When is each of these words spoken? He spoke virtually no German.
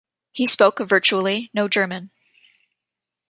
He 0.31 0.47
spoke 0.47 0.79
virtually 0.79 1.51
no 1.53 1.67
German. 1.67 2.09